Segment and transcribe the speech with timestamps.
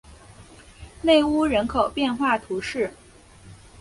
[1.03, 2.91] 内乌人口变化图示